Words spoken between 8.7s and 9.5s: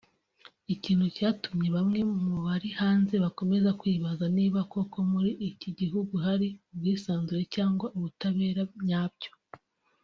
nyabyo